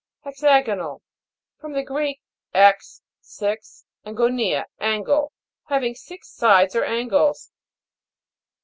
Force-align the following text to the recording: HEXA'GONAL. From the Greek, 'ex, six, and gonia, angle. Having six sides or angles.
HEXA'GONAL. 0.25 1.03
From 1.59 1.73
the 1.73 1.83
Greek, 1.83 2.21
'ex, 2.55 3.03
six, 3.19 3.85
and 4.03 4.17
gonia, 4.17 4.65
angle. 4.79 5.31
Having 5.67 5.93
six 5.93 6.27
sides 6.31 6.75
or 6.75 6.83
angles. 6.83 7.51